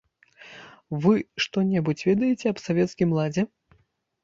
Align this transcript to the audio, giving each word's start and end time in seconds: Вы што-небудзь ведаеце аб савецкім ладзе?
Вы 1.03 1.13
што-небудзь 1.45 2.03
ведаеце 2.11 2.45
аб 2.55 2.65
савецкім 2.67 3.09
ладзе? 3.21 3.49